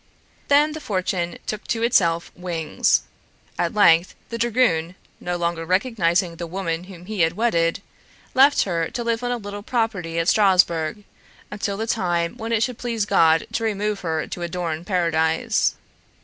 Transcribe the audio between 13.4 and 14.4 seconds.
to remove her